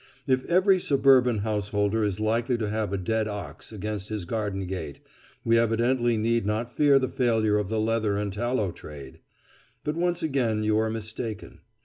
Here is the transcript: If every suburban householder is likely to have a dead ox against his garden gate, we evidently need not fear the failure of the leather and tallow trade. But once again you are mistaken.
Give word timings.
If 0.25 0.43
every 0.45 0.79
suburban 0.79 1.37
householder 1.45 2.03
is 2.03 2.19
likely 2.19 2.57
to 2.57 2.67
have 2.71 2.91
a 2.91 2.97
dead 2.97 3.27
ox 3.27 3.71
against 3.71 4.09
his 4.09 4.25
garden 4.25 4.65
gate, 4.65 4.99
we 5.45 5.59
evidently 5.59 6.17
need 6.17 6.43
not 6.43 6.75
fear 6.75 6.97
the 6.97 7.07
failure 7.07 7.59
of 7.59 7.69
the 7.69 7.79
leather 7.79 8.17
and 8.17 8.33
tallow 8.33 8.71
trade. 8.71 9.19
But 9.83 9.95
once 9.95 10.23
again 10.23 10.63
you 10.63 10.79
are 10.79 10.89
mistaken. 10.89 11.59